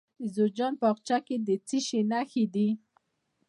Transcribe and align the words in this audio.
د 0.23 0.25
جوزجان 0.35 0.73
په 0.81 0.85
اقچه 0.93 1.17
کې 1.27 1.35
د 1.47 1.49
څه 1.67 1.77
شي 1.87 2.01
نښې 2.11 2.45
دي؟ 2.53 2.69